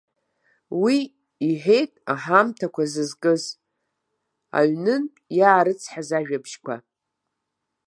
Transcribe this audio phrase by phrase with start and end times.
[0.83, 0.97] Уи
[1.47, 3.43] иҳәеит аҳамҭақәа зызкыз,
[4.57, 6.75] аҩнынтә иаарыцҳаз ажәабжьқәа.